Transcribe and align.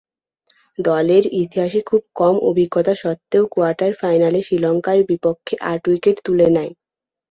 দলের 0.79 1.23
ইতিহাসে 1.41 1.79
খুব 1.89 2.01
কম 2.15 2.35
অভিজ্ঞতা 2.49 2.93
স্বত্ত্বেও 3.01 3.43
কোয়ার্টার 3.53 3.91
ফাইনালে 4.01 4.39
শ্রীলঙ্কার 4.43 4.97
বিপক্ষে 5.09 5.55
আট 5.71 5.83
উইকেট 5.89 6.17
তুলে 6.25 6.47
নেয়। 6.55 6.71